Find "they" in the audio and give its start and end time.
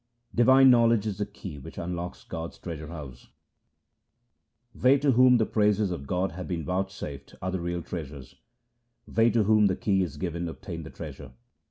4.73-4.97, 9.07-9.29